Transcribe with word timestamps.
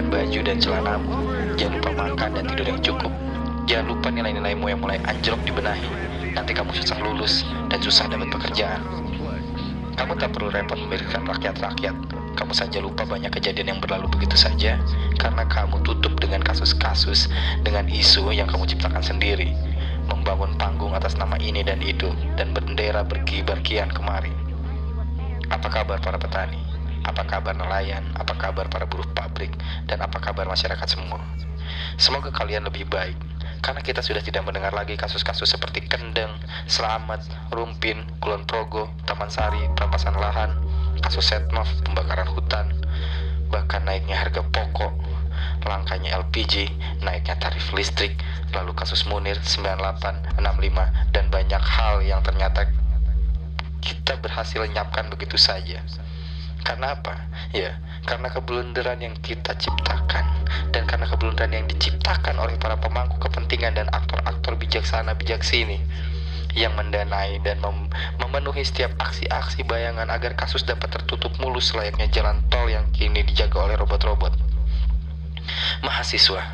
baju 0.00 0.40
dan 0.40 0.56
celanamu. 0.56 1.12
Jangan 1.60 1.74
lupa 1.76 1.90
makan 1.92 2.30
dan 2.32 2.44
tidur 2.48 2.66
yang 2.72 2.80
cukup. 2.80 3.12
Jangan 3.68 3.86
lupa 3.92 4.08
nilai-nilaimu 4.08 4.64
yang 4.72 4.80
mulai 4.80 4.96
anjlok 5.04 5.44
dibenahi. 5.44 5.84
Nanti 6.32 6.56
kamu 6.56 6.72
susah 6.72 6.96
lulus 7.04 7.44
dan 7.68 7.76
susah 7.84 8.08
dapat 8.08 8.32
pekerjaan. 8.32 8.80
Kamu 9.92 10.16
tak 10.16 10.32
perlu 10.32 10.48
repot 10.48 10.80
memikirkan 10.80 11.28
rakyat-rakyat. 11.28 11.92
Kamu 12.32 12.52
saja 12.56 12.80
lupa 12.80 13.04
banyak 13.04 13.28
kejadian 13.28 13.76
yang 13.76 13.80
berlalu 13.84 14.08
begitu 14.08 14.40
saja 14.40 14.80
karena 15.20 15.44
kamu 15.44 15.84
tutup 15.84 16.16
dengan 16.16 16.40
kasus-kasus, 16.40 17.28
dengan 17.60 17.84
isu 17.92 18.32
yang 18.32 18.48
kamu 18.48 18.64
ciptakan 18.64 19.04
sendiri. 19.04 19.52
Membangun 20.08 20.56
panggung 20.56 20.96
atas 20.96 21.20
nama 21.20 21.36
ini 21.36 21.60
dan 21.60 21.84
itu 21.84 22.08
dan 22.40 22.56
bendera 22.56 23.04
berkibar 23.04 23.60
kian 23.60 23.92
kemari. 23.92 24.32
Apa 25.52 25.68
kabar 25.68 26.00
para 26.00 26.16
petani? 26.16 26.71
Apa 27.02 27.26
kabar 27.26 27.54
nelayan? 27.54 28.14
Apa 28.14 28.38
kabar 28.38 28.70
para 28.70 28.86
buruh 28.86 29.06
pabrik? 29.10 29.50
Dan 29.90 30.02
apa 30.02 30.22
kabar 30.22 30.46
masyarakat 30.46 30.86
semua? 30.86 31.18
Semoga 31.98 32.30
kalian 32.30 32.66
lebih 32.66 32.88
baik 32.88 33.18
karena 33.62 33.78
kita 33.78 34.02
sudah 34.02 34.18
tidak 34.18 34.42
mendengar 34.42 34.74
lagi 34.74 34.98
kasus-kasus 34.98 35.46
seperti 35.46 35.86
Kendeng, 35.86 36.34
Selamat, 36.66 37.22
Rumpin, 37.54 38.02
Kulon 38.18 38.42
Progo, 38.42 38.90
Taman 39.06 39.30
Sari, 39.30 39.70
perampasan 39.78 40.18
lahan, 40.18 40.50
kasus 40.98 41.30
Setnov, 41.30 41.70
pembakaran 41.86 42.26
hutan, 42.26 42.74
bahkan 43.54 43.86
naiknya 43.86 44.18
harga 44.18 44.42
pokok, 44.42 44.98
langkanya 45.62 46.18
LPG, 46.18 46.74
naiknya 47.06 47.38
tarif 47.38 47.70
listrik, 47.70 48.18
lalu 48.50 48.74
kasus 48.74 49.06
Munir 49.06 49.38
98, 49.38 50.42
65, 50.42 51.14
dan 51.14 51.24
banyak 51.30 51.62
hal 51.62 52.02
yang 52.02 52.18
ternyata 52.26 52.66
kita 53.78 54.18
berhasil 54.18 54.58
lenyapkan 54.58 55.06
begitu 55.06 55.38
saja. 55.38 55.86
Karena 56.62 56.94
apa? 56.94 57.14
Ya, 57.50 57.78
karena 58.06 58.30
kebelunderan 58.30 58.98
yang 59.02 59.14
kita 59.18 59.54
ciptakan 59.58 60.46
dan 60.70 60.86
karena 60.86 61.06
kebelunderan 61.10 61.54
yang 61.54 61.66
diciptakan 61.66 62.38
oleh 62.38 62.58
para 62.58 62.78
pemangku 62.78 63.18
kepentingan 63.18 63.78
dan 63.78 63.86
aktor-aktor 63.90 64.58
bijaksana 64.58 65.14
bijaksini 65.18 65.82
yang 66.52 66.76
mendanai 66.76 67.40
dan 67.40 67.64
mem 67.64 67.88
memenuhi 68.20 68.60
setiap 68.60 68.92
aksi-aksi 69.00 69.64
bayangan 69.64 70.08
agar 70.12 70.36
kasus 70.36 70.62
dapat 70.68 70.92
tertutup 70.92 71.32
mulus 71.40 71.72
layaknya 71.72 72.08
jalan 72.12 72.44
tol 72.52 72.68
yang 72.68 72.84
kini 72.92 73.24
dijaga 73.24 73.64
oleh 73.64 73.76
robot-robot. 73.80 74.36
Mahasiswa, 75.82 76.44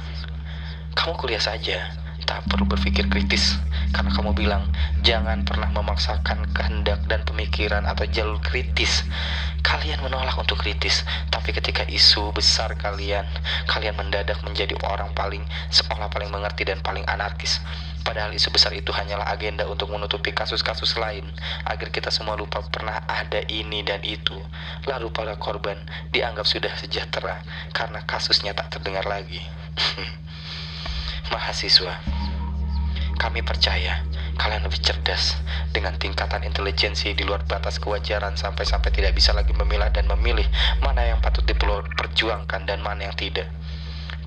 kamu 0.95 1.13
kuliah 1.19 1.43
saja, 1.43 1.98
tak 2.29 2.45
perlu 2.45 2.69
berpikir 2.69 3.09
kritis 3.09 3.57
karena 3.97 4.13
kamu 4.13 4.37
bilang 4.37 4.69
jangan 5.01 5.49
pernah 5.49 5.73
memaksakan 5.73 6.53
kehendak 6.53 7.01
dan 7.09 7.25
pemikiran 7.25 7.89
atau 7.89 8.05
jalur 8.05 8.37
kritis 8.45 9.09
Kalian 9.69 10.01
menolak 10.01 10.39
untuk 10.39 10.63
kritis, 10.63 11.03
tapi 11.35 11.51
ketika 11.51 11.83
isu 11.91 12.31
besar 12.31 12.79
kalian, 12.79 13.27
kalian 13.67 13.99
mendadak 13.99 14.39
menjadi 14.47 14.73
orang 14.87 15.11
paling 15.13 15.43
seolah 15.69 16.07
paling 16.09 16.31
mengerti 16.31 16.63
dan 16.63 16.79
paling 16.79 17.03
anarkis. 17.11 17.59
Padahal 18.07 18.33
isu 18.33 18.55
besar 18.55 18.73
itu 18.73 18.95
hanyalah 18.95 19.29
agenda 19.29 19.67
untuk 19.67 19.91
menutupi 19.91 20.31
kasus-kasus 20.31 20.95
lain, 20.97 21.27
agar 21.67 21.91
kita 21.91 22.09
semua 22.09 22.39
lupa 22.39 22.63
pernah 22.71 23.03
ada 23.11 23.43
ini 23.51 23.83
dan 23.83 24.01
itu. 24.07 24.39
Lalu 24.87 25.11
para 25.11 25.35
korban 25.37 25.77
dianggap 26.15 26.47
sudah 26.47 26.73
sejahtera 26.79 27.43
karena 27.75 28.01
kasusnya 28.07 28.55
tak 28.55 28.79
terdengar 28.79 29.05
lagi. 29.11 29.43
Mahasiswa, 31.29 32.01
kami 33.19 33.45
percaya 33.45 34.01
kalian 34.39 34.65
lebih 34.65 34.79
cerdas 34.79 35.35
dengan 35.75 35.99
tingkatan 35.99 36.47
intelijensi 36.47 37.13
di 37.13 37.27
luar 37.27 37.43
batas 37.45 37.83
kewajaran 37.83 38.39
sampai-sampai 38.39 38.95
tidak 38.95 39.13
bisa 39.19 39.35
lagi 39.35 39.51
memilah 39.51 39.91
dan 39.91 40.07
memilih 40.07 40.47
mana 40.81 41.05
yang 41.05 41.19
patut 41.19 41.43
diperjuangkan 41.45 42.65
dan 42.65 42.79
mana 42.81 43.11
yang 43.11 43.17
tidak. 43.19 43.51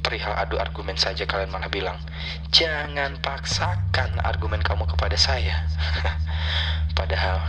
Perihal 0.01 0.33
adu 0.35 0.57
argumen 0.57 0.97
saja 0.97 1.23
kalian 1.29 1.53
malah 1.53 1.69
bilang, 1.69 1.95
jangan 2.51 3.21
paksakan 3.21 4.19
argumen 4.25 4.59
kamu 4.59 4.89
kepada 4.89 5.15
saya. 5.15 5.69
Padahal 6.97 7.39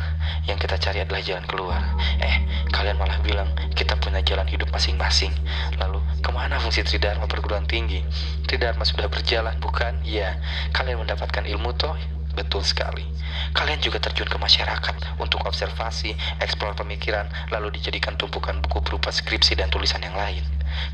yang 0.46 0.60
kita 0.60 0.78
cari 0.78 1.02
adalah 1.02 1.24
jalan 1.24 1.44
keluar. 1.48 1.82
Eh, 2.20 2.44
kalian 2.70 3.00
malah 3.00 3.18
bilang 3.24 3.50
kita 3.72 3.98
punya 3.98 4.22
jalan 4.22 4.46
hidup 4.46 4.68
masing-masing. 4.70 5.32
Lalu 5.80 5.98
ke 6.32 6.40
mana 6.40 6.56
fungsi 6.56 6.80
Tridharma 6.80 7.28
perguruan 7.28 7.68
tinggi? 7.68 8.00
Tridharma 8.48 8.88
sudah 8.88 9.04
berjalan, 9.12 9.52
bukan? 9.60 10.00
Ya, 10.00 10.40
kalian 10.72 11.04
mendapatkan 11.04 11.44
ilmu 11.44 11.76
toh 11.76 11.92
Betul 12.32 12.64
sekali. 12.64 13.04
Kalian 13.52 13.84
juga 13.84 14.00
terjun 14.00 14.24
ke 14.24 14.40
masyarakat 14.40 15.20
untuk 15.20 15.44
observasi, 15.44 16.16
eksplor 16.40 16.72
pemikiran, 16.72 17.28
lalu 17.52 17.76
dijadikan 17.76 18.16
tumpukan 18.16 18.56
buku 18.64 18.80
berupa 18.80 19.12
skripsi 19.12 19.60
dan 19.60 19.68
tulisan 19.68 20.00
yang 20.00 20.16
lain. 20.16 20.40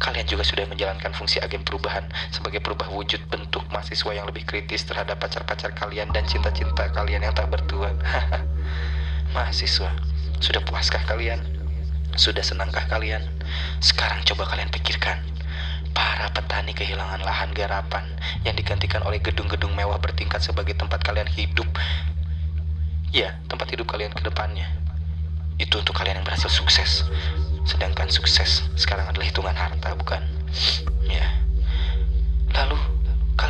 Kalian 0.03 0.27
juga 0.27 0.43
sudah 0.43 0.67
menjalankan 0.67 1.15
fungsi 1.15 1.39
agen 1.39 1.63
perubahan 1.63 2.11
sebagai 2.35 2.59
perubah 2.59 2.91
wujud 2.91 3.23
bentuk 3.31 3.63
mahasiswa 3.71 4.11
yang 4.11 4.27
lebih 4.27 4.43
kritis 4.43 4.83
terhadap 4.83 5.23
pacar-pacar 5.23 5.71
kalian 5.79 6.11
dan 6.11 6.27
cinta-cinta 6.27 6.91
kalian 6.91 7.23
yang 7.23 7.35
tak 7.39 7.47
bertuan. 7.47 7.95
mahasiswa, 9.39 9.95
sudah 10.43 10.67
puaskah 10.67 11.07
kalian? 11.07 11.39
Sudah 12.19 12.43
senangkah 12.43 12.83
kalian? 12.91 13.38
Sekarang 13.79 14.23
coba 14.27 14.49
kalian 14.51 14.71
pikirkan 14.73 15.21
Para 15.99 16.31
petani 16.31 16.79
kehilangan 16.79 17.27
lahan 17.27 17.51
garapan 17.51 18.07
yang 18.47 18.55
digantikan 18.55 19.03
oleh 19.03 19.19
gedung-gedung 19.19 19.75
mewah 19.75 19.99
bertingkat 19.99 20.39
sebagai 20.39 20.79
tempat 20.79 21.03
kalian 21.03 21.27
hidup. 21.27 21.67
Ya, 23.11 23.41
tempat 23.51 23.73
hidup 23.75 23.91
kalian 23.91 24.15
ke 24.15 24.23
depannya. 24.23 24.71
Itu 25.59 25.83
untuk 25.83 25.99
kalian 25.99 26.23
yang 26.23 26.27
berhasil 26.29 26.53
sukses. 26.53 27.03
Sedangkan 27.67 28.07
sukses 28.15 28.63
sekarang 28.79 29.11
adalah 29.11 29.27
hitungan 29.27 29.57
harta, 29.59 29.99
bukan? 29.99 30.23
Ya. 31.11 31.48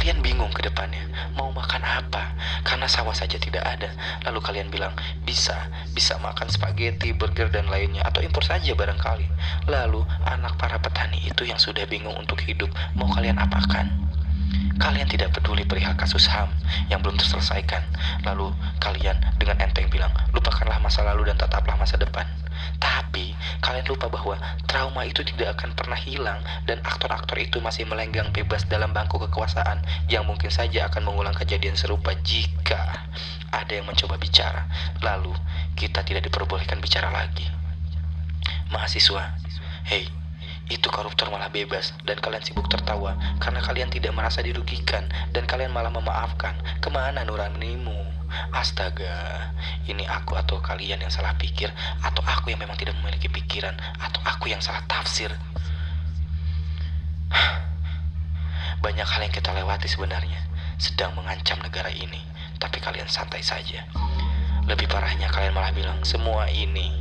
Kalian 0.09 0.25
bingung 0.25 0.49
ke 0.57 0.65
depannya, 0.65 1.05
mau 1.37 1.53
makan 1.53 1.85
apa? 1.85 2.33
Karena 2.65 2.89
sawah 2.89 3.13
saja 3.13 3.37
tidak 3.37 3.61
ada. 3.61 3.93
Lalu 4.25 4.41
kalian 4.41 4.73
bilang, 4.73 4.97
bisa, 5.29 5.69
bisa 5.93 6.17
makan 6.25 6.49
spaghetti, 6.49 7.13
burger, 7.13 7.53
dan 7.53 7.69
lainnya. 7.69 8.01
Atau 8.09 8.25
impor 8.25 8.41
saja 8.41 8.73
barangkali. 8.73 9.29
Lalu, 9.69 10.01
anak 10.25 10.57
para 10.57 10.81
petani 10.81 11.21
itu 11.29 11.45
yang 11.45 11.61
sudah 11.61 11.85
bingung 11.85 12.17
untuk 12.17 12.41
hidup, 12.41 12.73
mau 12.97 13.05
kalian 13.13 13.37
apakan? 13.37 13.93
Kalian 14.81 15.13
tidak 15.13 15.37
peduli 15.37 15.69
perihal 15.69 15.93
kasus 15.93 16.25
HAM 16.25 16.57
yang 16.89 17.05
belum 17.05 17.21
terselesaikan. 17.21 17.85
Lalu 18.25 18.57
kalian 18.81 19.21
dengan 19.37 19.61
enteng 19.61 19.93
bilang, 19.93 20.17
lupakanlah 20.33 20.81
masa 20.81 21.05
lalu 21.05 21.29
dan 21.29 21.37
tetaplah 21.37 21.77
masa 21.77 22.01
depan. 22.01 22.25
Tapi 22.79 23.35
kalian 23.65 23.87
lupa 23.89 24.07
bahwa 24.13 24.39
trauma 24.69 25.03
itu 25.03 25.25
tidak 25.25 25.59
akan 25.59 25.75
pernah 25.75 25.99
hilang 25.99 26.39
dan 26.65 26.79
aktor-aktor 26.85 27.39
itu 27.41 27.59
masih 27.59 27.89
melenggang 27.89 28.31
bebas 28.31 28.69
dalam 28.69 28.95
bangku 28.95 29.19
kekuasaan 29.19 29.83
yang 30.07 30.23
mungkin 30.29 30.53
saja 30.53 30.87
akan 30.87 31.09
mengulang 31.09 31.35
kejadian 31.35 31.75
serupa 31.75 32.15
jika 32.23 33.09
ada 33.51 33.73
yang 33.73 33.89
mencoba 33.89 34.21
bicara. 34.21 34.69
Lalu 35.01 35.33
kita 35.75 36.05
tidak 36.05 36.29
diperbolehkan 36.29 36.79
bicara 36.79 37.09
lagi. 37.11 37.49
Mahasiswa, 38.69 39.41
hei, 39.89 40.05
itu 40.69 40.93
koruptor 40.93 41.33
malah 41.33 41.49
bebas 41.49 41.97
dan 42.05 42.21
kalian 42.21 42.45
sibuk 42.45 42.69
tertawa 42.69 43.17
karena 43.41 43.65
kalian 43.65 43.89
tidak 43.89 44.13
merasa 44.13 44.45
dirugikan 44.45 45.09
dan 45.33 45.49
kalian 45.49 45.73
malah 45.73 45.89
memaafkan. 45.89 46.53
Ke 46.85 46.93
mana 46.93 47.25
nuranimu? 47.25 48.18
Astaga, 48.53 49.53
ini 49.89 50.05
aku 50.05 50.37
atau 50.37 50.61
kalian 50.61 51.01
yang 51.01 51.13
salah 51.13 51.35
pikir, 51.37 51.73
atau 52.05 52.23
aku 52.25 52.53
yang 52.53 52.61
memang 52.61 52.77
tidak 52.77 52.97
memiliki 53.01 53.29
pikiran, 53.29 53.75
atau 54.01 54.21
aku 54.25 54.53
yang 54.53 54.61
salah 54.61 54.85
tafsir. 54.85 55.33
Banyak 58.85 59.09
hal 59.09 59.21
yang 59.25 59.35
kita 59.35 59.53
lewati 59.53 59.89
sebenarnya, 59.91 60.45
sedang 60.77 61.17
mengancam 61.17 61.59
negara 61.61 61.91
ini, 61.91 62.21
tapi 62.61 62.79
kalian 62.79 63.09
santai 63.11 63.43
saja. 63.43 63.85
Lebih 64.69 64.85
parahnya 64.85 65.33
kalian 65.33 65.57
malah 65.57 65.73
bilang 65.73 66.05
semua 66.05 66.45
ini 66.53 66.93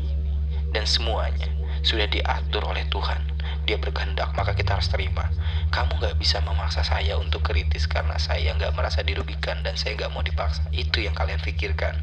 dan 0.72 0.88
semuanya 0.88 1.48
sudah 1.84 2.08
diatur 2.08 2.64
oleh 2.68 2.84
Tuhan 2.92 3.20
dia 3.68 3.76
berkehendak 3.76 4.32
maka 4.36 4.56
kita 4.56 4.80
harus 4.80 4.88
terima 4.88 5.28
kamu 5.70 6.00
nggak 6.00 6.16
bisa 6.18 6.42
memaksa 6.44 6.82
saya 6.84 7.20
untuk 7.20 7.44
kritis 7.44 7.86
karena 7.86 8.16
saya 8.18 8.54
nggak 8.56 8.74
merasa 8.74 9.04
dirugikan 9.04 9.62
dan 9.62 9.76
saya 9.76 9.96
nggak 10.00 10.12
mau 10.12 10.24
dipaksa. 10.24 10.66
Itu 10.74 11.04
yang 11.04 11.14
kalian 11.14 11.40
pikirkan. 11.44 12.00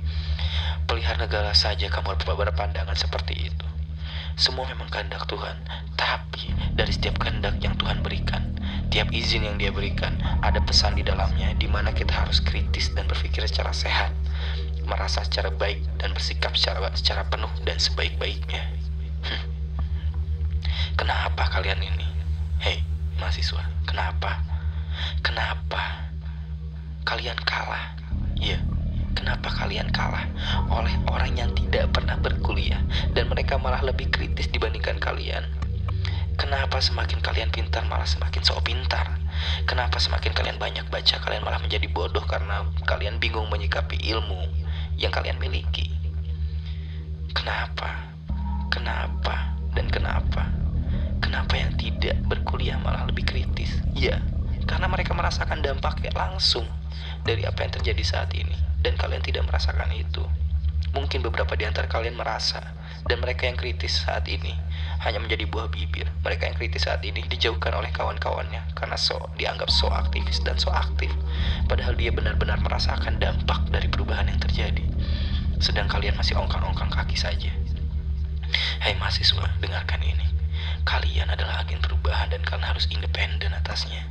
Pelihara 0.84 1.24
negara 1.24 1.52
saja 1.56 1.88
kamu 1.88 2.16
berpandangan 2.20 2.94
seperti 2.94 3.52
itu. 3.52 3.66
Semua 4.34 4.66
memang 4.66 4.90
kehendak 4.90 5.24
Tuhan. 5.30 5.56
Tapi 5.94 6.52
dari 6.74 6.92
setiap 6.92 7.22
kehendak 7.22 7.58
yang 7.62 7.78
Tuhan 7.78 8.02
berikan 8.04 8.54
tiap 8.94 9.10
izin 9.10 9.42
yang 9.42 9.58
dia 9.58 9.74
berikan 9.74 10.14
ada 10.38 10.62
pesan 10.62 10.94
di 10.94 11.02
dalamnya 11.02 11.50
di 11.58 11.66
mana 11.66 11.90
kita 11.90 12.14
harus 12.14 12.38
kritis 12.38 12.94
dan 12.94 13.10
berpikir 13.10 13.42
secara 13.42 13.74
sehat 13.74 14.14
merasa 14.86 15.26
secara 15.26 15.50
baik 15.50 15.82
dan 15.98 16.14
bersikap 16.14 16.54
secara 16.54 16.92
secara 16.94 17.26
penuh 17.26 17.50
dan 17.66 17.80
sebaik-baiknya. 17.80 18.62
Kenapa 20.94 21.50
kalian 21.50 21.82
ini? 21.82 22.06
Hei, 22.62 22.86
mahasiswa, 23.18 23.62
kenapa? 23.86 24.42
Kenapa 25.20 26.10
kalian 27.02 27.36
kalah? 27.42 27.94
Iya, 28.38 28.62
kenapa 29.16 29.50
kalian 29.54 29.90
kalah 29.90 30.26
oleh 30.70 30.94
orang 31.10 31.34
yang 31.34 31.50
tidak 31.54 31.90
pernah 31.94 32.18
berkuliah 32.18 32.80
dan 33.14 33.30
mereka 33.30 33.58
malah 33.58 33.82
lebih 33.82 34.10
kritis 34.10 34.50
dibandingkan 34.50 34.98
kalian? 34.98 35.46
Kenapa 36.34 36.82
semakin 36.82 37.22
kalian 37.22 37.54
pintar 37.54 37.86
malah 37.86 38.06
semakin 38.06 38.42
sok 38.42 38.66
pintar? 38.66 39.22
Kenapa 39.70 40.02
semakin 40.02 40.34
kalian 40.34 40.58
banyak 40.58 40.82
baca 40.90 41.22
kalian 41.22 41.46
malah 41.46 41.62
menjadi 41.62 41.86
bodoh 41.94 42.26
karena 42.26 42.66
kalian 42.90 43.22
bingung 43.22 43.46
menyikapi 43.46 44.02
ilmu 44.02 44.42
yang 44.98 45.14
kalian 45.14 45.38
miliki? 45.38 45.94
Kenapa? 47.30 48.10
Kenapa? 48.66 49.54
Dan 49.78 49.86
kenapa? 49.90 50.63
Kenapa 51.34 51.58
yang 51.58 51.74
tidak 51.74 52.14
berkuliah 52.30 52.78
malah 52.78 53.10
lebih 53.10 53.26
kritis? 53.26 53.82
Ya, 53.90 54.22
karena 54.70 54.86
mereka 54.86 55.18
merasakan 55.18 55.66
dampaknya 55.66 56.14
langsung 56.14 56.62
dari 57.26 57.42
apa 57.42 57.66
yang 57.66 57.74
terjadi 57.74 58.06
saat 58.06 58.30
ini 58.38 58.54
dan 58.86 58.94
kalian 58.94 59.18
tidak 59.18 59.42
merasakan 59.42 59.90
itu. 59.98 60.22
Mungkin 60.94 61.26
beberapa 61.26 61.58
di 61.58 61.66
antara 61.66 61.90
kalian 61.90 62.14
merasa 62.14 62.62
dan 63.10 63.18
mereka 63.18 63.50
yang 63.50 63.58
kritis 63.58 64.06
saat 64.06 64.30
ini 64.30 64.54
hanya 65.02 65.18
menjadi 65.18 65.50
buah 65.50 65.74
bibir. 65.74 66.06
Mereka 66.22 66.54
yang 66.54 66.54
kritis 66.54 66.86
saat 66.86 67.02
ini 67.02 67.26
dijauhkan 67.26 67.74
oleh 67.74 67.90
kawan-kawannya 67.90 68.70
karena 68.78 68.94
so 68.94 69.18
dianggap 69.34 69.74
so 69.74 69.90
aktivis 69.90 70.38
dan 70.46 70.54
so 70.54 70.70
aktif. 70.70 71.10
Padahal 71.66 71.98
dia 71.98 72.14
benar-benar 72.14 72.62
merasakan 72.62 73.18
dampak 73.18 73.58
dari 73.74 73.90
perubahan 73.90 74.30
yang 74.30 74.38
terjadi. 74.38 74.86
Sedang 75.58 75.90
kalian 75.90 76.14
masih 76.14 76.38
ongkang-ongkang 76.38 76.94
kaki 76.94 77.18
saja. 77.18 77.50
Hai 78.78 78.94
mahasiswa, 79.02 79.50
dengarkan 79.58 79.98
ini. 79.98 80.33
Kalian 80.84 81.32
adalah 81.32 81.64
agen 81.64 81.80
perubahan 81.80 82.28
dan 82.28 82.44
kalian 82.44 82.68
harus 82.68 82.84
independen 82.92 83.56
atasnya. 83.56 84.04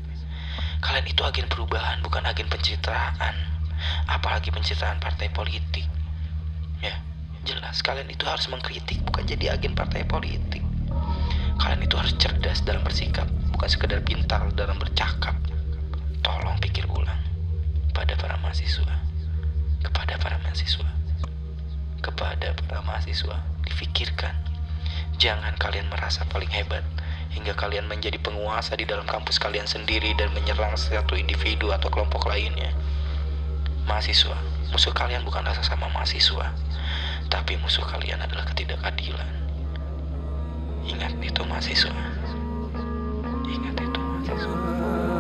Kalian 0.84 1.06
itu 1.08 1.24
agen 1.24 1.48
perubahan, 1.48 2.02
bukan 2.04 2.26
agen 2.28 2.50
pencitraan. 2.52 3.36
Apalagi 4.10 4.50
pencitraan 4.52 5.00
partai 5.00 5.30
politik. 5.32 5.88
Ya, 6.84 7.00
jelas 7.48 7.80
kalian 7.80 8.10
itu 8.12 8.28
harus 8.28 8.50
mengkritik, 8.52 9.00
bukan 9.06 9.24
jadi 9.24 9.56
agen 9.56 9.78
partai 9.78 10.04
politik. 10.04 10.66
Kalian 11.62 11.86
itu 11.88 11.96
harus 11.96 12.18
cerdas 12.20 12.66
dalam 12.68 12.84
bersikap, 12.84 13.30
bukan 13.56 13.70
sekedar 13.72 14.04
pintar 14.04 14.44
dalam 14.58 14.76
bercakap. 14.76 15.38
Tolong 16.20 16.60
pikir 16.60 16.84
ulang 16.92 17.22
pada 17.96 18.20
para 18.20 18.36
mahasiswa, 18.44 19.00
kepada 19.80 20.20
para 20.20 20.36
mahasiswa, 20.44 20.90
kepada 22.04 22.52
para 22.60 22.82
mahasiswa, 22.84 23.40
difikirkan. 23.64 24.43
Jangan 25.24 25.56
kalian 25.56 25.88
merasa 25.88 26.28
paling 26.28 26.52
hebat 26.52 26.84
hingga 27.32 27.56
kalian 27.56 27.88
menjadi 27.88 28.20
penguasa 28.20 28.76
di 28.76 28.84
dalam 28.84 29.08
kampus 29.08 29.40
kalian 29.40 29.64
sendiri 29.64 30.12
dan 30.20 30.36
menyerang 30.36 30.76
satu 30.76 31.16
individu 31.16 31.72
atau 31.72 31.88
kelompok 31.88 32.28
lainnya. 32.28 32.76
Mahasiswa, 33.88 34.36
musuh 34.76 34.92
kalian 34.92 35.24
bukanlah 35.24 35.56
sesama 35.56 35.88
mahasiswa, 35.96 36.52
tapi 37.32 37.56
musuh 37.64 37.88
kalian 37.88 38.20
adalah 38.20 38.44
ketidakadilan. 38.52 39.32
Ingat 40.92 41.16
itu 41.24 41.42
mahasiswa. 41.48 41.96
Ingat 43.48 43.80
itu 43.80 44.00
mahasiswa. 44.04 45.13